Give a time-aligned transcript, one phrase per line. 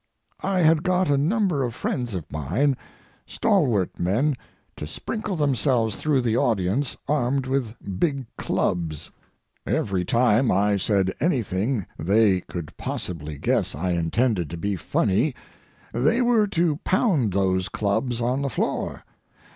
[0.41, 2.75] I had got a number of friends of mine,
[3.27, 4.35] stalwart men,
[4.77, 9.11] to sprinkle themselves through the audience armed with big clubs.
[9.67, 15.35] Every time I said anything they could possibly guess I intended to be funny
[15.93, 19.05] they were to pound those clubs on the floor.